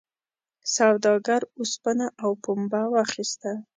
سوداګر 0.75 1.41
اوسپنه 1.59 2.05
او 2.23 2.31
پنبه 2.43 2.81
واخیسته. 2.93 3.51